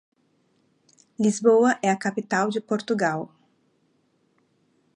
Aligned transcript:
Lisboa 1.25 1.71
é 1.87 1.91
a 1.91 1.95
capital 2.05 2.45
de 2.49 2.59
Portugal. 2.71 3.19